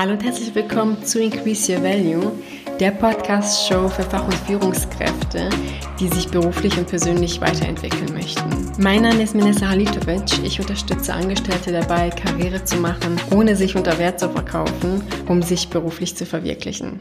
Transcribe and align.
Hallo 0.00 0.12
und 0.12 0.24
herzlich 0.24 0.54
willkommen 0.54 1.04
zu 1.04 1.20
Increase 1.20 1.70
Your 1.70 1.82
Value, 1.82 2.32
der 2.80 2.90
Podcast-Show 2.90 3.86
für 3.90 4.02
Fach- 4.02 4.24
und 4.24 4.34
Führungskräfte, 4.34 5.50
die 6.00 6.08
sich 6.08 6.26
beruflich 6.26 6.78
und 6.78 6.88
persönlich 6.88 7.38
weiterentwickeln 7.42 8.10
möchten. 8.14 8.72
Mein 8.78 9.02
Name 9.02 9.22
ist 9.22 9.34
Minessa 9.34 9.68
Halitovic. 9.68 10.42
Ich 10.42 10.58
unterstütze 10.58 11.12
Angestellte 11.12 11.70
dabei, 11.70 12.08
Karriere 12.08 12.64
zu 12.64 12.78
machen, 12.78 13.20
ohne 13.30 13.54
sich 13.56 13.76
unter 13.76 13.98
Wert 13.98 14.18
zu 14.18 14.30
verkaufen, 14.30 15.02
um 15.28 15.42
sich 15.42 15.68
beruflich 15.68 16.16
zu 16.16 16.24
verwirklichen. 16.24 17.00